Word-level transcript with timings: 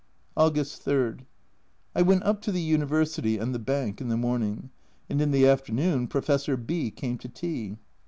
August 0.35 0.81
3. 0.81 1.13
I 1.93 2.01
went 2.01 2.23
up 2.23 2.41
to 2.41 2.51
the 2.51 2.59
University 2.59 3.37
and 3.37 3.53
the 3.53 3.59
Bank 3.59 4.01
in 4.01 4.09
the 4.09 4.17
morning, 4.17 4.71
and 5.11 5.21
in 5.21 5.29
the 5.29 5.45
afternoon 5.47 6.07
Professor 6.07 6.57
B 6.57 6.89
came 6.89 7.19
to 7.19 7.27
tea. 7.29 7.77